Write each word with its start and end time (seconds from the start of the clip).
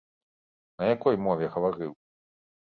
На 0.79 0.83
якой 0.95 1.15
мове 1.27 1.45
гаварыў? 1.57 1.91